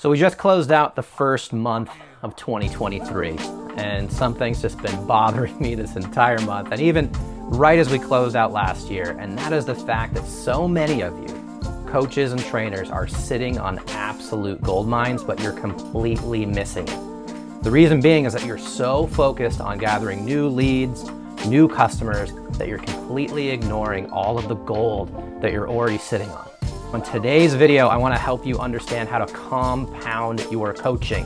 So 0.00 0.08
we 0.08 0.16
just 0.16 0.38
closed 0.38 0.72
out 0.72 0.96
the 0.96 1.02
first 1.02 1.52
month 1.52 1.90
of 2.22 2.34
2023, 2.34 3.36
and 3.76 4.10
something's 4.10 4.62
just 4.62 4.80
been 4.80 5.06
bothering 5.06 5.60
me 5.60 5.74
this 5.74 5.94
entire 5.94 6.40
month, 6.40 6.72
and 6.72 6.80
even 6.80 7.10
right 7.50 7.78
as 7.78 7.90
we 7.90 7.98
closed 7.98 8.34
out 8.34 8.50
last 8.50 8.90
year, 8.90 9.14
and 9.20 9.36
that 9.36 9.52
is 9.52 9.66
the 9.66 9.74
fact 9.74 10.14
that 10.14 10.24
so 10.24 10.66
many 10.66 11.02
of 11.02 11.12
you, 11.20 11.84
coaches 11.86 12.32
and 12.32 12.42
trainers, 12.42 12.88
are 12.88 13.06
sitting 13.06 13.58
on 13.58 13.78
absolute 13.90 14.62
gold 14.62 14.88
mines, 14.88 15.22
but 15.22 15.38
you're 15.42 15.52
completely 15.52 16.46
missing 16.46 16.88
it. 16.88 17.62
The 17.62 17.70
reason 17.70 18.00
being 18.00 18.24
is 18.24 18.32
that 18.32 18.46
you're 18.46 18.56
so 18.56 19.06
focused 19.08 19.60
on 19.60 19.76
gathering 19.76 20.24
new 20.24 20.48
leads, 20.48 21.10
new 21.44 21.68
customers, 21.68 22.32
that 22.52 22.68
you're 22.68 22.78
completely 22.78 23.50
ignoring 23.50 24.08
all 24.08 24.38
of 24.38 24.48
the 24.48 24.54
gold 24.54 25.42
that 25.42 25.52
you're 25.52 25.68
already 25.68 25.98
sitting 25.98 26.30
on. 26.30 26.48
On 26.92 27.00
today's 27.00 27.54
video, 27.54 27.86
I 27.86 27.96
wanna 27.96 28.18
help 28.18 28.44
you 28.44 28.58
understand 28.58 29.08
how 29.08 29.24
to 29.24 29.32
compound 29.32 30.44
your 30.50 30.74
coaching. 30.74 31.24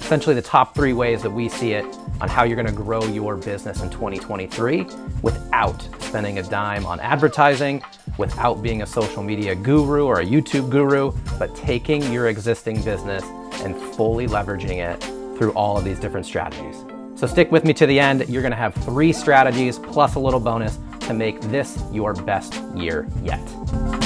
Essentially 0.00 0.34
the 0.34 0.40
top 0.40 0.74
three 0.74 0.94
ways 0.94 1.20
that 1.22 1.30
we 1.30 1.46
see 1.46 1.72
it 1.72 1.84
on 2.22 2.28
how 2.30 2.44
you're 2.44 2.56
gonna 2.56 2.72
grow 2.72 3.04
your 3.04 3.36
business 3.36 3.82
in 3.82 3.90
2023 3.90 4.86
without 5.20 5.86
spending 6.00 6.38
a 6.38 6.42
dime 6.42 6.86
on 6.86 7.00
advertising, 7.00 7.82
without 8.16 8.62
being 8.62 8.80
a 8.80 8.86
social 8.86 9.22
media 9.22 9.54
guru 9.54 10.06
or 10.06 10.20
a 10.20 10.24
YouTube 10.24 10.70
guru, 10.70 11.12
but 11.38 11.54
taking 11.54 12.10
your 12.10 12.28
existing 12.28 12.80
business 12.80 13.24
and 13.62 13.76
fully 13.76 14.26
leveraging 14.26 14.78
it 14.78 15.02
through 15.36 15.52
all 15.52 15.76
of 15.76 15.84
these 15.84 16.00
different 16.00 16.24
strategies. 16.24 16.82
So 17.14 17.26
stick 17.26 17.52
with 17.52 17.66
me 17.66 17.74
to 17.74 17.84
the 17.84 18.00
end. 18.00 18.26
You're 18.26 18.42
gonna 18.42 18.56
have 18.56 18.74
three 18.76 19.12
strategies 19.12 19.78
plus 19.78 20.14
a 20.14 20.18
little 20.18 20.40
bonus 20.40 20.78
to 21.00 21.12
make 21.12 21.42
this 21.42 21.78
your 21.92 22.14
best 22.14 22.54
year 22.74 23.06
yet. 23.22 24.03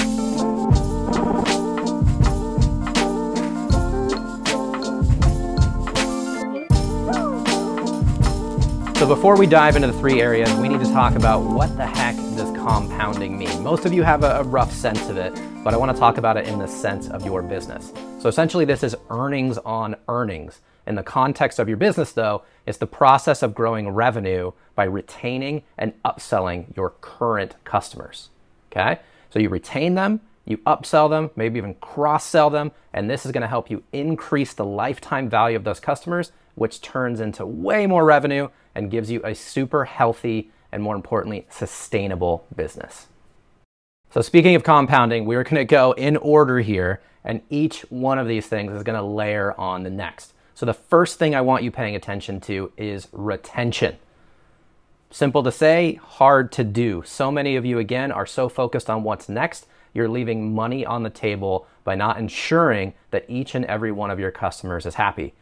Before 9.08 9.38
we 9.38 9.46
dive 9.46 9.74
into 9.74 9.88
the 9.88 9.98
three 9.98 10.20
areas, 10.20 10.52
we 10.56 10.68
need 10.68 10.80
to 10.80 10.92
talk 10.92 11.14
about 11.14 11.40
what 11.40 11.74
the 11.78 11.86
heck 11.86 12.14
does 12.36 12.54
compounding 12.58 13.38
mean? 13.38 13.62
Most 13.62 13.86
of 13.86 13.92
you 13.94 14.02
have 14.02 14.22
a, 14.22 14.44
rough 14.44 14.70
sense 14.70 15.08
of 15.08 15.16
it, 15.16 15.32
but 15.64 15.72
I 15.72 15.78
want 15.78 15.90
to 15.90 15.98
talk 15.98 16.18
about 16.18 16.36
it 16.36 16.46
in 16.46 16.58
the 16.58 16.66
sense 16.66 17.08
of 17.08 17.24
your 17.24 17.40
business. 17.40 17.90
So 18.20 18.28
essentially 18.28 18.66
this 18.66 18.82
is 18.82 18.94
earnings 19.08 19.56
on 19.56 19.96
earnings. 20.08 20.60
In 20.86 20.94
the 20.94 21.02
context 21.02 21.58
of 21.58 21.68
your 21.68 21.78
business 21.78 22.12
though, 22.12 22.42
it's 22.66 22.76
the 22.76 22.86
process 22.86 23.42
of 23.42 23.54
growing 23.54 23.88
revenue 23.88 24.52
by 24.74 24.84
retaining 24.84 25.62
and 25.78 25.94
upselling 26.02 26.76
your 26.76 26.90
current 27.00 27.54
customers. 27.64 28.28
Okay? 28.70 29.00
So 29.30 29.38
you 29.38 29.48
retain 29.48 29.94
them, 29.94 30.20
you 30.44 30.58
upsell 30.58 31.08
them, 31.08 31.30
maybe 31.34 31.56
even 31.56 31.74
cross 31.76 32.26
sell 32.26 32.50
them, 32.50 32.72
and 32.92 33.08
this 33.08 33.24
is 33.24 33.32
going 33.32 33.40
to 33.40 33.48
help 33.48 33.70
you 33.70 33.82
increase 33.90 34.52
the 34.52 34.66
lifetime 34.66 35.30
value 35.30 35.56
of 35.56 35.64
those 35.64 35.80
customers, 35.80 36.30
which 36.58 36.80
turns 36.80 37.20
into 37.20 37.46
way 37.46 37.86
more 37.86 38.04
revenue 38.04 38.48
and 38.74 38.90
gives 38.90 39.10
you 39.10 39.20
a 39.24 39.34
super 39.34 39.84
healthy 39.84 40.50
and 40.70 40.82
more 40.82 40.94
importantly, 40.94 41.46
sustainable 41.50 42.46
business. 42.54 43.06
So, 44.10 44.20
speaking 44.20 44.54
of 44.54 44.64
compounding, 44.64 45.24
we're 45.24 45.44
to 45.56 45.64
go 45.64 45.92
in 45.92 46.16
order 46.16 46.60
here, 46.60 47.00
and 47.24 47.42
each 47.50 47.80
one 47.90 48.18
of 48.18 48.26
these 48.26 48.46
things 48.46 48.72
is 48.72 48.82
to 48.96 49.02
layer 49.02 49.58
on 49.58 49.82
the 49.82 49.90
next. 49.90 50.32
So, 50.54 50.66
the 50.66 50.74
first 50.74 51.18
thing 51.18 51.34
I 51.34 51.40
want 51.40 51.62
you 51.62 51.70
paying 51.70 51.94
attention 51.94 52.40
to 52.42 52.72
is 52.76 53.08
retention. 53.12 53.96
Simple 55.10 55.42
to 55.42 55.52
say, 55.52 55.94
hard 56.02 56.52
to 56.52 56.64
do. 56.64 57.02
So 57.06 57.30
many 57.30 57.56
of 57.56 57.64
you, 57.64 57.78
again, 57.78 58.12
are 58.12 58.26
so 58.26 58.48
focused 58.50 58.90
on 58.90 59.04
what's 59.04 59.28
next 59.28 59.66
you're 59.94 60.08
leaving 60.08 60.54
money 60.54 60.84
on 60.84 61.02
the 61.02 61.10
table 61.10 61.66
by 61.84 61.94
not 61.94 62.18
ensuring 62.18 62.94
that 63.10 63.24
each 63.28 63.54
and 63.54 63.64
every 63.64 63.92
one 63.92 64.10
of 64.10 64.20
your 64.20 64.30
customers 64.30 64.86
is 64.86 64.94
happy. 64.94 65.34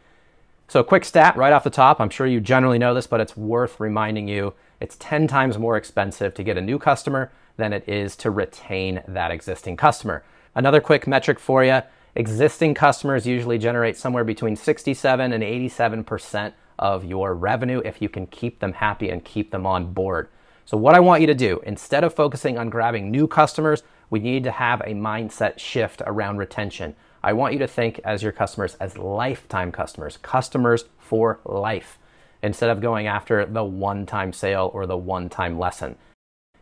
So, 0.69 0.81
a 0.81 0.83
quick 0.83 1.05
stat 1.05 1.37
right 1.37 1.53
off 1.53 1.63
the 1.63 1.69
top 1.69 2.01
I'm 2.01 2.09
sure 2.09 2.27
you 2.27 2.41
generally 2.41 2.77
know 2.77 2.93
this, 2.93 3.07
but 3.07 3.21
it's 3.21 3.37
worth 3.37 3.79
reminding 3.79 4.27
you 4.27 4.53
it's 4.81 4.97
10 4.99 5.25
times 5.25 5.57
more 5.57 5.77
expensive 5.77 6.33
to 6.33 6.43
get 6.43 6.57
a 6.57 6.61
new 6.61 6.77
customer 6.77 7.31
than 7.55 7.71
it 7.71 7.87
is 7.87 8.17
to 8.17 8.31
retain 8.31 9.01
that 9.07 9.31
existing 9.31 9.77
customer. 9.77 10.23
Another 10.55 10.81
quick 10.81 11.07
metric 11.07 11.39
for 11.39 11.63
you 11.63 11.83
existing 12.15 12.73
customers 12.73 13.25
usually 13.25 13.57
generate 13.57 13.95
somewhere 13.95 14.25
between 14.25 14.57
67 14.57 15.31
and 15.31 15.43
87% 15.43 16.51
of 16.79 17.05
your 17.05 17.33
revenue 17.33 17.81
if 17.85 18.01
you 18.01 18.09
can 18.09 18.27
keep 18.27 18.59
them 18.59 18.73
happy 18.73 19.09
and 19.09 19.23
keep 19.23 19.51
them 19.51 19.65
on 19.65 19.93
board. 19.93 20.27
So, 20.65 20.75
what 20.75 20.95
I 20.95 20.99
want 20.99 21.21
you 21.21 21.27
to 21.27 21.33
do, 21.33 21.61
instead 21.65 22.03
of 22.03 22.13
focusing 22.13 22.57
on 22.57 22.69
grabbing 22.69 23.09
new 23.09 23.25
customers, 23.25 23.83
we 24.09 24.19
need 24.19 24.43
to 24.43 24.51
have 24.51 24.81
a 24.81 24.93
mindset 24.93 25.59
shift 25.59 26.01
around 26.05 26.39
retention. 26.39 26.93
I 27.27 27.33
want 27.33 27.51
you 27.51 27.59
to 27.59 27.67
think 27.67 27.99
as 28.05 28.23
your 28.23 28.31
customers 28.31 28.75
as 28.75 28.97
lifetime 28.97 29.73
customers, 29.73 30.15
customers 30.15 30.85
for 30.97 31.41
life, 31.43 31.99
instead 32.41 32.69
of 32.69 32.79
going 32.79 33.05
after 33.05 33.45
the 33.45 33.65
one 33.65 34.05
time 34.05 34.31
sale 34.31 34.71
or 34.73 34.85
the 34.85 34.95
one 34.95 35.27
time 35.27 35.59
lesson. 35.59 35.97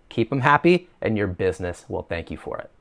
Keep 0.09 0.31
them 0.31 0.39
happy, 0.39 0.89
and 1.03 1.15
your 1.15 1.27
business 1.27 1.85
will 1.87 2.01
thank 2.01 2.31
you 2.31 2.37
for 2.37 2.57
it. 2.57 2.71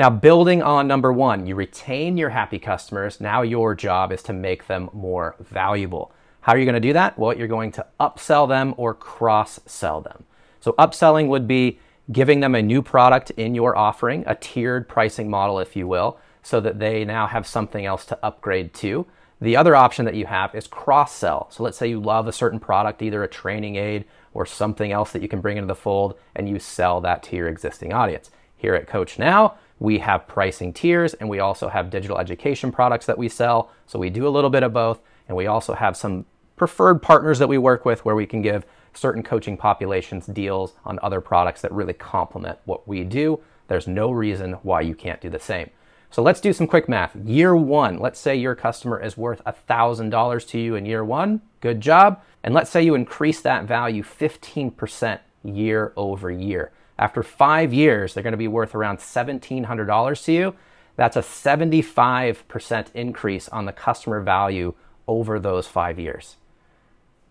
Now, 0.00 0.10
building 0.10 0.64
on 0.64 0.88
number 0.88 1.12
one, 1.12 1.46
you 1.46 1.54
retain 1.54 2.16
your 2.16 2.30
happy 2.30 2.58
customers. 2.58 3.20
Now, 3.20 3.42
your 3.42 3.76
job 3.76 4.10
is 4.10 4.24
to 4.24 4.32
make 4.32 4.66
them 4.66 4.90
more 4.92 5.36
valuable. 5.38 6.10
How 6.40 6.54
are 6.54 6.58
you 6.58 6.64
going 6.64 6.74
to 6.74 6.80
do 6.80 6.94
that? 6.94 7.16
Well, 7.16 7.36
you're 7.36 7.46
going 7.46 7.70
to 7.72 7.86
upsell 8.00 8.48
them 8.48 8.74
or 8.76 8.94
cross 8.94 9.60
sell 9.64 10.00
them. 10.00 10.24
So 10.58 10.72
upselling 10.72 11.28
would 11.28 11.46
be 11.46 11.78
giving 12.10 12.40
them 12.40 12.56
a 12.56 12.62
new 12.62 12.82
product 12.82 13.30
in 13.30 13.54
your 13.54 13.76
offering, 13.78 14.24
a 14.26 14.34
tiered 14.34 14.88
pricing 14.88 15.30
model, 15.30 15.60
if 15.60 15.76
you 15.76 15.86
will, 15.86 16.18
so 16.42 16.60
that 16.60 16.78
they 16.78 17.04
now 17.04 17.26
have 17.26 17.46
something 17.46 17.86
else 17.86 18.04
to 18.06 18.18
upgrade 18.22 18.74
to. 18.74 19.06
The 19.40 19.56
other 19.56 19.74
option 19.74 20.04
that 20.04 20.14
you 20.14 20.26
have 20.26 20.54
is 20.54 20.66
cross 20.66 21.12
sell. 21.12 21.48
So 21.50 21.62
let's 21.62 21.76
say 21.76 21.88
you 21.88 22.00
love 22.00 22.28
a 22.28 22.32
certain 22.32 22.60
product, 22.60 23.02
either 23.02 23.24
a 23.24 23.28
training 23.28 23.76
aid 23.76 24.04
or 24.34 24.46
something 24.46 24.92
else 24.92 25.12
that 25.12 25.22
you 25.22 25.28
can 25.28 25.40
bring 25.40 25.56
into 25.56 25.66
the 25.66 25.74
fold, 25.74 26.18
and 26.34 26.48
you 26.48 26.58
sell 26.58 27.00
that 27.00 27.22
to 27.24 27.36
your 27.36 27.48
existing 27.48 27.92
audience. 27.92 28.30
Here 28.56 28.74
at 28.74 28.86
Coach 28.86 29.18
Now, 29.18 29.54
we 29.80 29.98
have 29.98 30.28
pricing 30.28 30.72
tiers 30.72 31.14
and 31.14 31.28
we 31.28 31.40
also 31.40 31.68
have 31.68 31.90
digital 31.90 32.18
education 32.18 32.70
products 32.70 33.06
that 33.06 33.18
we 33.18 33.28
sell. 33.28 33.72
So 33.86 33.98
we 33.98 34.10
do 34.10 34.28
a 34.28 34.30
little 34.30 34.50
bit 34.50 34.62
of 34.62 34.72
both, 34.72 35.00
and 35.26 35.36
we 35.36 35.48
also 35.48 35.74
have 35.74 35.96
some 35.96 36.24
preferred 36.56 37.02
partners 37.02 37.40
that 37.40 37.48
we 37.48 37.58
work 37.58 37.84
with 37.84 38.04
where 38.04 38.14
we 38.14 38.26
can 38.26 38.42
give 38.42 38.64
certain 38.94 39.24
coaching 39.24 39.56
populations 39.56 40.26
deals 40.26 40.74
on 40.84 41.00
other 41.02 41.20
products 41.20 41.62
that 41.62 41.72
really 41.72 41.94
complement 41.94 42.58
what 42.64 42.86
we 42.86 43.02
do. 43.02 43.40
There's 43.66 43.88
no 43.88 44.12
reason 44.12 44.52
why 44.62 44.82
you 44.82 44.94
can't 44.94 45.20
do 45.20 45.30
the 45.30 45.40
same. 45.40 45.70
So 46.12 46.22
let's 46.22 46.42
do 46.42 46.52
some 46.52 46.66
quick 46.66 46.90
math. 46.90 47.16
Year 47.16 47.56
one, 47.56 47.98
let's 47.98 48.20
say 48.20 48.36
your 48.36 48.54
customer 48.54 49.02
is 49.02 49.16
worth 49.16 49.42
$1,000 49.44 50.48
to 50.48 50.58
you 50.58 50.74
in 50.74 50.84
year 50.84 51.02
one. 51.02 51.40
Good 51.62 51.80
job. 51.80 52.20
And 52.42 52.52
let's 52.52 52.70
say 52.70 52.82
you 52.82 52.94
increase 52.94 53.40
that 53.40 53.64
value 53.64 54.02
15% 54.02 55.20
year 55.42 55.94
over 55.96 56.30
year. 56.30 56.70
After 56.98 57.22
five 57.22 57.72
years, 57.72 58.12
they're 58.12 58.22
going 58.22 58.32
to 58.32 58.36
be 58.36 58.46
worth 58.46 58.74
around 58.74 58.98
$1,700 58.98 60.24
to 60.26 60.32
you. 60.32 60.54
That's 60.96 61.16
a 61.16 61.20
75% 61.20 62.86
increase 62.92 63.48
on 63.48 63.64
the 63.64 63.72
customer 63.72 64.20
value 64.20 64.74
over 65.08 65.40
those 65.40 65.66
five 65.66 65.98
years. 65.98 66.36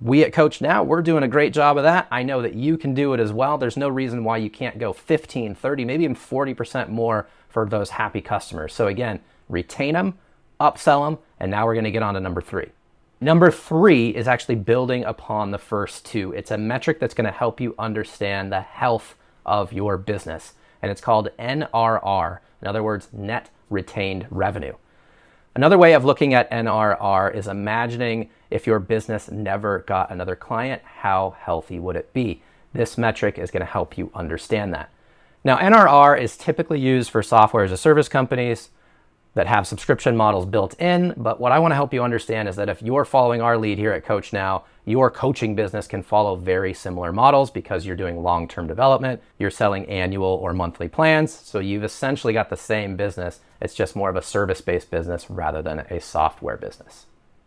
We 0.02 0.24
at 0.24 0.34
Coach 0.34 0.62
Now, 0.62 0.82
we're 0.84 1.04
doing 1.04 1.22
a 1.22 1.28
great 1.28 1.54
job 1.54 1.78
of 1.78 1.84
that. 1.84 2.08
I 2.10 2.24
know 2.24 2.42
that 2.42 2.56
you 2.56 2.76
can 2.76 2.96
do 2.96 3.14
it 3.14 3.20
as 3.20 3.32
well. 3.32 3.60
There's 3.60 3.78
no 3.78 3.88
reason 3.88 4.24
why 4.24 4.38
you 4.38 4.50
can't 4.50 4.80
go 4.80 4.94
15, 4.94 5.54
30, 5.54 5.86
maybe 5.86 6.06
even 6.06 6.16
40% 6.16 6.90
more 6.90 7.28
for 7.50 7.70
those 7.70 7.92
happy 7.92 8.20
customers. 8.20 8.74
So 8.74 8.88
again, 8.88 9.20
retain 9.48 9.94
them, 9.94 10.18
upsell 10.60 11.08
them, 11.08 11.20
and 11.40 11.52
now 11.52 11.68
we're 11.68 11.76
going 11.76 11.84
to 11.84 11.92
get 11.92 12.02
on 12.02 12.16
to 12.16 12.20
number 12.20 12.42
three. 12.42 12.70
Number 13.20 13.52
three 13.52 14.10
is 14.10 14.28
actually 14.28 14.56
building 14.56 15.04
upon 15.04 15.52
the 15.52 15.60
first 15.60 16.04
two. 16.04 16.32
It's 16.32 16.50
a 16.50 16.58
metric 16.58 17.00
that's 17.00 17.14
going 17.14 17.26
to 17.26 17.32
help 17.32 17.62
you 17.62 17.76
understand 17.78 18.52
the 18.52 18.62
health 18.62 19.14
of 19.46 19.72
your 19.72 19.98
business, 19.98 20.54
and 20.82 20.90
it's 20.90 21.02
called 21.02 21.30
NRR. 21.38 22.40
In 22.64 22.68
other 22.68 22.82
words, 22.82 23.10
net 23.14 23.52
retained 23.70 24.26
revenue. 24.32 24.74
Another 25.54 25.78
way 25.78 25.94
of 25.94 26.06
looking 26.06 26.34
at 26.34 26.50
NRR 26.50 27.36
is 27.36 27.48
imagining 27.48 28.30
if 28.50 28.66
your 28.66 28.80
business 28.80 29.30
never 29.30 29.80
got 29.80 30.10
another 30.10 30.36
client, 30.36 30.82
how 30.84 31.36
healthy 31.40 31.78
would 31.78 31.98
it 31.98 32.14
be? 32.14 32.42
This 32.74 32.98
metric 32.98 33.38
is 33.38 33.52
going 33.52 33.62
to 33.62 33.72
help 33.72 33.98
you 33.98 34.12
understand 34.16 34.74
that. 34.74 34.90
Now, 35.44 35.58
NRR 35.58 36.22
is 36.22 36.38
typically 36.38 36.80
used 36.80 37.10
for 37.10 37.22
software 37.22 37.66
as 37.66 37.72
a 37.72 37.78
service 37.78 38.08
companies 38.08 38.70
that 39.34 39.48
have 39.48 39.66
subscription 39.66 40.18
models 40.18 40.46
built 40.46 40.80
in. 40.80 41.14
But 41.16 41.40
what 41.40 41.52
I 41.52 41.60
want 41.60 41.72
to 41.72 41.76
help 41.76 41.94
you 41.94 42.04
understand 42.04 42.50
is 42.50 42.56
that 42.58 42.70
if 42.70 42.82
you're 42.82 43.06
following 43.06 43.42
our 43.42 43.58
lead 43.58 43.78
here 43.78 43.94
at 43.94 44.06
Coach 44.06 44.34
Now, 44.34 44.66
your 44.86 45.10
coaching 45.10 45.56
business 45.56 45.88
can 45.88 46.04
follow 46.04 46.36
very 46.36 46.74
similar 46.74 47.14
models 47.14 47.52
because 47.52 47.86
you're 47.86 47.96
doing 47.96 48.24
long 48.24 48.48
term 48.48 48.68
development, 48.68 49.22
you're 49.38 49.52
selling 49.52 49.86
annual 49.86 50.28
or 50.42 50.54
monthly 50.54 50.88
plans. 50.88 51.32
So 51.32 51.60
you've 51.60 51.84
essentially 51.84 52.34
got 52.34 52.50
the 52.50 52.58
same 52.58 52.96
business. 52.96 53.40
It's 53.62 53.76
just 53.76 53.96
more 53.96 54.10
of 54.10 54.16
a 54.16 54.22
service 54.22 54.60
based 54.60 54.92
business 54.92 55.30
rather 55.30 55.62
than 55.62 55.80
a 55.80 56.02
software 56.02 56.58
business. 56.58 57.06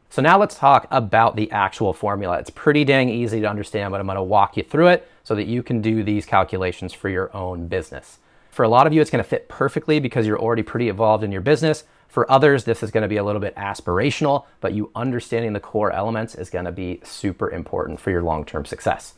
So 0.08 0.22
now 0.22 0.38
let's 0.38 0.56
talk 0.56 0.86
about 0.92 1.34
the 1.34 1.50
actual 1.50 1.92
formula. 1.92 2.38
It's 2.38 2.50
pretty 2.50 2.84
dang 2.84 3.08
easy 3.08 3.40
to 3.40 3.50
understand, 3.50 3.90
but 3.90 4.00
I'm 4.00 4.06
going 4.06 4.14
to 4.14 4.22
walk 4.22 4.56
you 4.56 4.62
through 4.62 4.88
it 4.88 5.08
so 5.24 5.34
that 5.34 5.48
you 5.48 5.60
can 5.60 5.82
do 5.82 6.04
these 6.04 6.24
calculations 6.24 6.92
for 6.92 7.08
your 7.08 7.36
own 7.36 7.66
business. 7.66 8.18
For 8.54 8.62
a 8.62 8.68
lot 8.68 8.86
of 8.86 8.92
you, 8.92 9.00
it's 9.00 9.10
going 9.10 9.22
to 9.22 9.28
fit 9.28 9.48
perfectly 9.48 9.98
because 9.98 10.28
you're 10.28 10.38
already 10.38 10.62
pretty 10.62 10.88
evolved 10.88 11.24
in 11.24 11.32
your 11.32 11.40
business. 11.40 11.82
For 12.06 12.30
others, 12.30 12.62
this 12.62 12.84
is 12.84 12.92
going 12.92 13.02
to 13.02 13.08
be 13.08 13.16
a 13.16 13.24
little 13.24 13.40
bit 13.40 13.56
aspirational, 13.56 14.44
but 14.60 14.72
you 14.72 14.92
understanding 14.94 15.54
the 15.54 15.58
core 15.58 15.90
elements 15.90 16.36
is 16.36 16.50
going 16.50 16.66
to 16.66 16.70
be 16.70 17.00
super 17.02 17.50
important 17.50 17.98
for 17.98 18.12
your 18.12 18.22
long 18.22 18.44
term 18.44 18.64
success. 18.64 19.14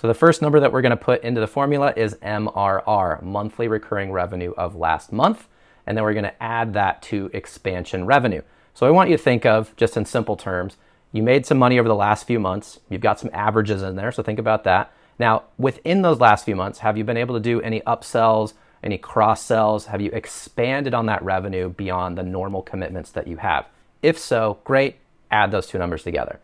So, 0.00 0.08
the 0.08 0.14
first 0.14 0.42
number 0.42 0.58
that 0.58 0.72
we're 0.72 0.82
going 0.82 0.90
to 0.90 0.96
put 0.96 1.22
into 1.22 1.40
the 1.40 1.46
formula 1.46 1.94
is 1.96 2.16
MRR, 2.16 3.22
monthly 3.22 3.68
recurring 3.68 4.10
revenue 4.10 4.52
of 4.56 4.74
last 4.74 5.12
month. 5.12 5.46
And 5.86 5.96
then 5.96 6.02
we're 6.02 6.14
going 6.14 6.24
to 6.24 6.42
add 6.42 6.74
that 6.74 7.02
to 7.02 7.30
expansion 7.32 8.04
revenue. 8.04 8.42
So, 8.74 8.84
I 8.84 8.90
want 8.90 9.10
you 9.10 9.16
to 9.16 9.22
think 9.22 9.46
of, 9.46 9.76
just 9.76 9.96
in 9.96 10.06
simple 10.06 10.34
terms, 10.34 10.76
you 11.12 11.22
made 11.22 11.46
some 11.46 11.58
money 11.58 11.78
over 11.78 11.88
the 11.88 11.94
last 11.94 12.26
few 12.26 12.40
months. 12.40 12.80
You've 12.88 13.00
got 13.00 13.20
some 13.20 13.30
averages 13.32 13.80
in 13.80 13.94
there, 13.94 14.10
so 14.10 14.24
think 14.24 14.40
about 14.40 14.64
that. 14.64 14.92
Now, 15.20 15.44
within 15.56 16.02
those 16.02 16.18
last 16.18 16.44
few 16.44 16.56
months, 16.56 16.80
have 16.80 16.98
you 16.98 17.04
been 17.04 17.16
able 17.16 17.36
to 17.36 17.40
do 17.40 17.60
any 17.60 17.80
upsells, 17.82 18.54
any 18.82 18.98
cross 18.98 19.42
sells? 19.42 19.86
Have 19.86 20.00
you 20.00 20.10
expanded 20.12 20.94
on 20.94 21.06
that 21.06 21.22
revenue 21.22 21.68
beyond 21.68 22.18
the 22.18 22.22
normal 22.22 22.62
commitments 22.62 23.10
that 23.10 23.26
you 23.26 23.36
have? 23.38 23.66
If 24.02 24.18
so, 24.18 24.58
great, 24.64 24.96
add 25.30 25.50
those 25.50 25.66
two 25.66 25.78
numbers 25.78 26.02
together. 26.02 26.40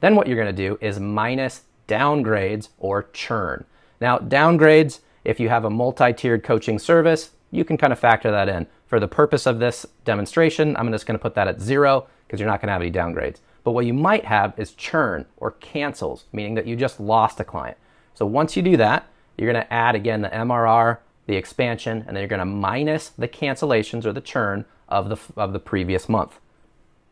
Then 0.00 0.14
what 0.14 0.26
you're 0.26 0.36
going 0.36 0.54
to 0.54 0.68
do 0.68 0.78
is 0.80 1.00
minus 1.00 1.62
downgrades 1.88 2.68
or 2.78 3.08
churn. 3.12 3.64
Now, 4.00 4.18
downgrades, 4.18 5.00
if 5.24 5.40
you 5.40 5.48
have 5.48 5.64
a 5.64 5.70
multi 5.70 6.12
tiered 6.12 6.42
coaching 6.42 6.78
service, 6.78 7.30
you 7.50 7.64
can 7.64 7.76
kind 7.76 7.92
of 7.92 7.98
factor 7.98 8.30
that 8.30 8.48
in. 8.48 8.66
For 8.86 9.00
the 9.00 9.08
purpose 9.08 9.46
of 9.46 9.58
this 9.58 9.86
demonstration, 10.04 10.76
I'm 10.76 10.90
just 10.90 11.06
going 11.06 11.18
to 11.18 11.22
put 11.22 11.34
that 11.34 11.48
at 11.48 11.60
zero 11.60 12.06
because 12.26 12.40
you're 12.40 12.48
not 12.48 12.60
going 12.60 12.68
to 12.68 12.72
have 12.72 12.82
any 12.82 12.90
downgrades. 12.90 13.38
But 13.62 13.72
what 13.72 13.86
you 13.86 13.94
might 13.94 14.24
have 14.24 14.54
is 14.58 14.72
churn 14.72 15.26
or 15.36 15.52
cancels, 15.52 16.24
meaning 16.32 16.54
that 16.54 16.66
you 16.66 16.76
just 16.76 17.00
lost 17.00 17.40
a 17.40 17.44
client. 17.44 17.76
So 18.14 18.24
once 18.24 18.56
you 18.56 18.62
do 18.62 18.76
that, 18.78 19.06
you're 19.36 19.52
going 19.52 19.64
to 19.64 19.72
add 19.72 19.94
again 19.94 20.22
the 20.22 20.28
MRR, 20.28 20.98
the 21.30 21.36
expansion, 21.36 22.04
and 22.06 22.08
then 22.08 22.16
you're 22.16 22.28
going 22.28 22.40
to 22.40 22.44
minus 22.44 23.10
the 23.10 23.28
cancellations 23.28 24.04
or 24.04 24.12
the 24.12 24.20
churn 24.20 24.64
of 24.88 25.08
the, 25.08 25.18
of 25.36 25.52
the 25.52 25.60
previous 25.60 26.08
month. 26.08 26.40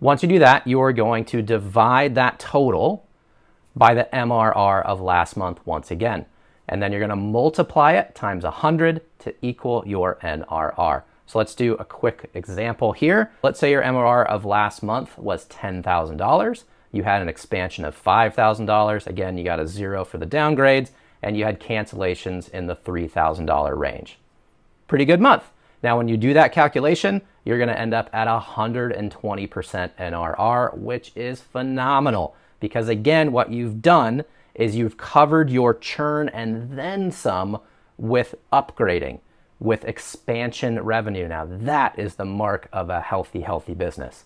Once 0.01 0.23
you 0.23 0.29
do 0.29 0.41
that, 0.41 0.67
you 0.67 0.81
are 0.81 0.93
going 0.93 1.25
to 1.25 1.41
divide 1.41 2.17
that 2.17 2.39
total 2.39 3.07
by 3.77 3.95
the 3.95 4.09
MRR 4.13 4.85
of 4.85 5.01
last 5.01 5.37
month 5.37 5.61
once 5.65 5.91
again. 5.91 6.27
And 6.69 6.83
then 6.83 6.91
you're 6.91 7.01
going 7.01 7.11
to 7.11 7.17
multiply 7.17 7.93
it 7.93 8.15
times 8.15 8.43
100 8.45 9.01
to 9.21 9.35
equal 9.41 9.85
your 9.87 10.19
NRR. 10.23 11.05
So 11.27 11.39
let's 11.39 11.55
do 11.55 11.75
a 11.75 11.85
quick 11.85 12.31
example 12.35 12.93
here. 12.93 13.31
Let's 13.43 13.61
say 13.61 13.71
your 13.71 13.83
MRR 13.83 14.27
of 14.27 14.45
last 14.45 14.83
month 14.83 15.17
was 15.17 15.47
$10,000. 15.47 16.65
You 16.91 17.03
had 17.05 17.23
an 17.23 17.29
expansion 17.29 17.85
of 17.85 18.03
$5,000. 18.03 19.07
Again, 19.07 19.39
you 19.39 19.45
got 19.45 19.61
a 19.61 19.67
zero 19.69 20.05
for 20.05 20.19
the 20.19 20.27
downgrades, 20.27 20.91
and 21.23 21.37
you 21.37 21.45
had 21.45 21.61
cancellations 21.61 22.49
in 22.51 22.67
the 22.67 22.77
$3,000 22.77 23.77
range. 23.77 24.19
Pretty 24.87 25.05
good 25.05 25.21
month. 25.21 25.45
Now, 25.83 25.97
when 25.97 26.09
you 26.09 26.17
do 26.17 26.35
that 26.35 26.53
calculation, 26.53 27.23
you're 27.45 27.59
going 27.59 27.69
to 27.69 27.79
end 27.79 27.95
up 27.95 28.11
at 28.13 28.27
120% 28.27 29.91
NRR, 29.99 30.77
which 30.77 31.13
is 31.15 31.41
phenomenal. 31.41 32.35
Because 32.61 32.89
again, 32.89 33.33
what 33.33 33.53
you've 33.53 33.81
done 33.81 34.25
is 34.55 34.77
you've 34.77 34.97
covered 34.97 35.51
your 35.51 35.75
churn 35.75 36.29
and 36.31 36.77
then 36.77 37.13
some 37.13 37.61
with 37.97 38.35
upgrading 38.53 39.21
with 39.61 39.85
expansion 39.85 40.81
revenue. 40.83 41.29
Now, 41.29 41.47
that 41.51 41.99
is 41.99 42.15
the 42.15 42.25
mark 42.25 42.69
of 42.73 42.91
a 42.91 43.01
healthy, 43.01 43.41
healthy 43.41 43.75
business. 43.75 44.25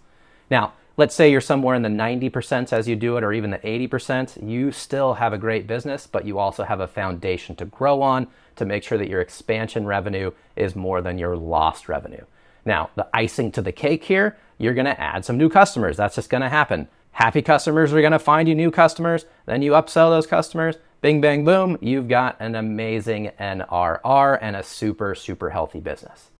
Now, 0.50 0.75
let's 0.97 1.15
say 1.15 1.31
you're 1.31 1.41
somewhere 1.41 1.75
in 1.75 1.83
the 1.83 1.89
90% 1.89 2.73
as 2.73 2.89
you 2.89 2.97
do 2.97 3.17
it, 3.17 3.25
or 3.25 3.33
even 3.33 3.50
the 3.50 3.59
80%, 3.59 4.49
you 4.49 4.73
still 4.73 5.15
have 5.15 5.33
a 5.33 5.39
great 5.39 5.67
business, 5.67 6.06
but 6.06 6.25
you 6.25 6.39
also 6.39 6.65
have 6.65 6.81
a 6.81 6.87
foundation 6.87 7.56
to 7.56 7.65
grow 7.65 8.03
on 8.03 8.27
to 8.56 8.65
make 8.65 8.83
sure 8.83 8.99
that 8.99 9.09
your 9.09 9.21
expansion 9.21 9.87
revenue 9.87 10.31
is 10.56 10.77
more 10.77 11.00
than 11.00 11.19
your 11.19 11.37
lost 11.37 11.89
revenue. 11.89 12.25
Now, 12.65 12.91
the 12.94 13.09
icing 13.12 13.50
to 13.53 13.62
the 13.62 13.73
cake 13.73 14.05
here, 14.05 14.37
you're 14.59 14.75
gonna 14.75 14.97
add 14.99 15.25
some 15.25 15.39
new 15.39 15.49
customers. 15.49 15.97
That's 15.97 16.15
just 16.15 16.31
gonna 16.31 16.49
happen. 16.49 16.89
Happy 17.12 17.43
customers 17.43 17.93
are 17.93 18.03
gonna 18.03 18.19
find 18.19 18.49
you 18.49 18.55
new 18.55 18.71
customers, 18.71 19.27
then 19.47 19.62
you 19.62 19.73
upsell 19.73 20.11
those 20.11 20.27
customers, 20.27 20.77
Bing, 21.03 21.21
bang, 21.21 21.44
boom, 21.44 21.79
you've 21.81 22.06
got 22.06 22.37
an 22.39 22.55
amazing 22.55 23.33
NRR 23.37 24.39
and 24.41 24.55
a 24.55 24.62
super, 24.62 25.17
super 25.17 25.50
healthy 25.50 25.81
business. 25.81 26.31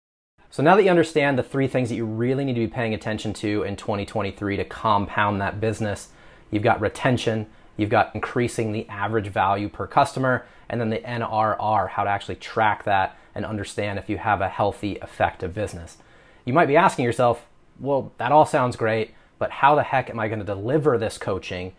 So 0.53 0.61
now 0.61 0.75
that 0.75 0.83
you 0.83 0.91
understand 0.91 1.35
the 1.35 1.41
three 1.41 1.67
things 1.67 1.89
that 1.89 1.95
you 1.95 2.05
really 2.05 2.45
need 2.45 2.53
to 2.53 2.59
be 2.59 2.67
paying 2.67 2.93
attention 2.93 3.33
to 3.33 3.63
in 3.63 3.75
2023 3.75 4.57
to 4.57 4.63
compound 4.63 5.41
that 5.41 5.59
business, 5.59 6.09
you've 6.51 6.61
got 6.61 6.79
retention, 6.79 7.47
you've 7.75 7.89
got 7.89 8.13
increasing 8.13 8.71
the 8.71 8.87
average 8.87 9.29
value 9.29 9.67
per 9.67 9.87
customer, 9.87 10.45
and 10.69 10.79
then 10.79 10.91
the 10.91 10.99
NRR, 10.99 11.89
how 11.89 12.03
to 12.03 12.09
actually 12.11 12.35
track 12.35 12.83
that 12.83 13.17
and 13.33 13.47
understand 13.47 13.97
if 13.97 14.11
you 14.11 14.19
have 14.19 14.41
a 14.41 14.47
healthy, 14.47 14.91
effective 15.01 15.55
business. 15.55 15.97
You 16.45 16.53
might 16.53 16.67
be 16.67 16.77
asking 16.77 17.05
yourself, 17.05 17.47
well, 17.79 18.11
that 18.19 18.31
all 18.31 18.45
sounds 18.45 18.75
great, 18.75 19.15
but 19.39 19.49
how 19.49 19.73
the 19.73 19.81
heck 19.81 20.11
am 20.11 20.19
I 20.19 20.27
going 20.27 20.37
to 20.37 20.45
deliver 20.45 20.99
this 20.99 21.17
coaching 21.17 21.73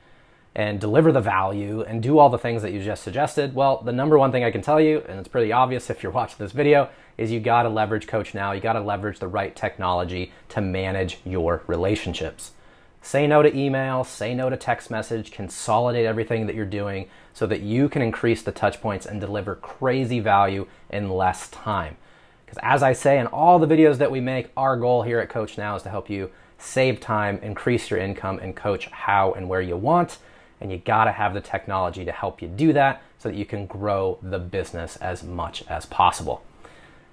and 0.56 0.80
deliver 0.80 1.10
the 1.10 1.20
value 1.20 1.82
and 1.82 2.02
do 2.02 2.18
all 2.18 2.28
the 2.28 2.38
things 2.38 2.62
that 2.62 2.72
you 2.72 2.82
just 2.82 3.02
suggested? 3.02 3.54
Well, 3.54 3.82
the 3.82 3.92
number 3.92 4.18
one 4.18 4.30
thing 4.30 4.44
I 4.44 4.50
can 4.50 4.62
tell 4.62 4.80
you, 4.80 5.02
and 5.08 5.18
it's 5.18 5.28
pretty 5.28 5.52
obvious 5.52 5.90
if 5.90 6.02
you're 6.02 6.12
watching 6.12 6.36
this 6.38 6.52
video, 6.52 6.88
is 7.18 7.32
you 7.32 7.40
got 7.40 7.64
to 7.64 7.68
leverage 7.68 8.06
Coach 8.06 8.34
Now. 8.34 8.52
You 8.52 8.60
got 8.60 8.74
to 8.74 8.80
leverage 8.80 9.18
the 9.18 9.28
right 9.28 9.54
technology 9.54 10.32
to 10.50 10.60
manage 10.60 11.18
your 11.24 11.62
relationships. 11.66 12.52
Say 13.02 13.26
no 13.26 13.42
to 13.42 13.54
email, 13.54 14.04
say 14.04 14.34
no 14.34 14.48
to 14.48 14.56
text 14.56 14.90
message, 14.90 15.30
consolidate 15.30 16.06
everything 16.06 16.46
that 16.46 16.54
you're 16.54 16.64
doing 16.64 17.08
so 17.32 17.46
that 17.46 17.60
you 17.60 17.88
can 17.88 18.00
increase 18.00 18.42
the 18.42 18.52
touch 18.52 18.80
points 18.80 19.06
and 19.06 19.20
deliver 19.20 19.56
crazy 19.56 20.20
value 20.20 20.66
in 20.88 21.10
less 21.10 21.48
time. 21.48 21.96
Because 22.46 22.58
as 22.62 22.82
I 22.82 22.92
say 22.92 23.18
in 23.18 23.26
all 23.26 23.58
the 23.58 23.66
videos 23.66 23.98
that 23.98 24.10
we 24.10 24.20
make, 24.20 24.50
our 24.56 24.76
goal 24.76 25.02
here 25.02 25.18
at 25.18 25.28
Coach 25.28 25.58
Now 25.58 25.76
is 25.76 25.82
to 25.82 25.90
help 25.90 26.08
you 26.08 26.30
save 26.58 27.00
time, 27.00 27.38
increase 27.42 27.90
your 27.90 28.00
income, 28.00 28.38
and 28.38 28.56
coach 28.56 28.86
how 28.86 29.32
and 29.32 29.48
where 29.48 29.60
you 29.60 29.76
want 29.76 30.18
and 30.64 30.72
you 30.72 30.78
got 30.78 31.04
to 31.04 31.12
have 31.12 31.34
the 31.34 31.42
technology 31.42 32.06
to 32.06 32.10
help 32.10 32.40
you 32.40 32.48
do 32.48 32.72
that 32.72 33.02
so 33.18 33.28
that 33.28 33.36
you 33.36 33.44
can 33.44 33.66
grow 33.66 34.18
the 34.22 34.38
business 34.38 34.96
as 34.96 35.22
much 35.22 35.62
as 35.68 35.84
possible. 35.84 36.42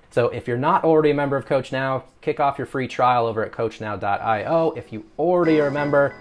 So 0.09 0.30
if 0.30 0.48
you're 0.48 0.57
not 0.57 0.86
already 0.86 1.12
a 1.12 1.13
member 1.13 1.36
of 1.36 1.45
Coach 1.45 1.71
Now, 1.71 2.06
kick 2.21 2.39
off 2.39 2.57
your 2.57 2.65
free 2.65 2.88
trial 2.88 3.27
over 3.27 3.45
at 3.45 3.51
coachnow.io. 3.51 4.74
If 4.77 4.94
you 4.94 5.06
already 5.19 5.59
are 5.59 5.68
a 5.68 5.71
member, 5.71 6.15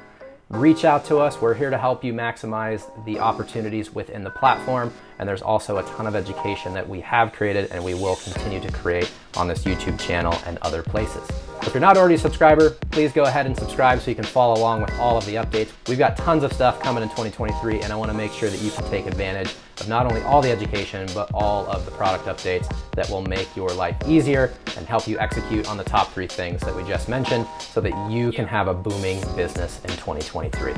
reach 0.48 0.84
out 0.84 1.04
to 1.06 1.18
us. 1.18 1.40
We're 1.40 1.54
here 1.54 1.70
to 1.70 1.78
help 1.78 2.02
you 2.02 2.12
maximize 2.12 2.82
the 3.04 3.20
opportunities 3.20 3.94
within 3.94 4.24
the 4.24 4.30
platform. 4.30 4.92
And 5.20 5.28
there's 5.28 5.42
also 5.42 5.78
a 5.78 5.84
ton 5.84 6.08
of 6.08 6.16
education 6.16 6.74
that 6.74 6.88
we 6.88 7.00
have 7.02 7.32
created 7.32 7.70
and 7.70 7.84
we 7.84 7.94
will 7.94 8.16
continue 8.16 8.60
to 8.60 8.72
create 8.72 9.10
on 9.36 9.46
this 9.46 9.62
YouTube 9.62 10.00
channel 10.00 10.36
and 10.46 10.58
other 10.58 10.82
places. 10.82 11.28
If 11.62 11.74
you're 11.74 11.80
not 11.80 11.96
already 11.96 12.14
a 12.14 12.18
subscriber, 12.18 12.70
please 12.90 13.12
go 13.12 13.24
ahead 13.24 13.46
and 13.46 13.56
subscribe 13.56 14.00
so 14.00 14.10
you 14.10 14.14
can 14.14 14.24
follow 14.24 14.58
along 14.58 14.80
with 14.80 14.92
all 14.98 15.18
of 15.18 15.26
the 15.26 15.34
updates. 15.34 15.70
We've 15.88 15.98
got 15.98 16.16
tons 16.16 16.42
of 16.42 16.52
stuff 16.52 16.80
coming 16.80 17.02
in 17.02 17.08
2023, 17.10 17.82
and 17.82 17.92
I 17.92 17.96
want 17.96 18.10
to 18.10 18.16
make 18.16 18.32
sure 18.32 18.48
that 18.48 18.60
you 18.60 18.70
can 18.70 18.88
take 18.90 19.06
advantage 19.06 19.54
of 19.78 19.88
not 19.88 20.06
only 20.06 20.22
all 20.22 20.40
the 20.40 20.50
education, 20.50 21.06
but 21.14 21.30
all 21.34 21.66
of 21.70 21.84
the 21.84 21.90
product 21.92 22.24
updates 22.24 22.74
that 22.92 23.08
will 23.10 23.22
make 23.22 23.54
your 23.54 23.68
life 23.68 23.96
easier 24.06 24.52
and 24.76 24.86
help 24.86 25.06
you 25.06 25.18
execute 25.18 25.68
on 25.68 25.76
the 25.76 25.84
top 25.84 26.12
three 26.12 26.26
things 26.26 26.60
that 26.62 26.74
we 26.74 26.82
just 26.84 27.08
mentioned 27.08 27.46
so 27.58 27.80
that 27.80 28.10
you 28.10 28.32
can 28.32 28.46
have 28.46 28.66
a 28.66 28.74
booming 28.74 29.20
business 29.36 29.80
in 29.84 29.90
2023. 29.90 30.72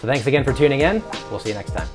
So 0.00 0.08
thanks 0.08 0.26
again 0.26 0.42
for 0.42 0.52
tuning 0.52 0.80
in. 0.80 1.02
We'll 1.30 1.38
see 1.38 1.50
you 1.50 1.54
next 1.54 1.72
time. 1.72 1.88